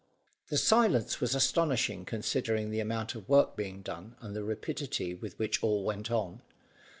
The 0.47 0.57
silence 0.57 1.21
was 1.21 1.35
astonishing, 1.35 2.05
considering 2.05 2.71
the 2.71 2.79
amount 2.79 3.13
of 3.13 3.29
work 3.29 3.55
being 3.55 3.83
done 3.83 4.15
and 4.19 4.35
the 4.35 4.43
rapidity 4.43 5.13
with 5.13 5.37
which 5.37 5.61
all 5.63 5.83
went 5.83 6.09
on. 6.09 6.41